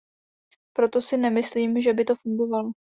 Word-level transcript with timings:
Proto 0.75 1.01
si 1.01 1.17
nemyslím, 1.17 1.81
že 1.81 1.93
by 1.93 2.05
to 2.05 2.15
fungovalo. 2.15 2.71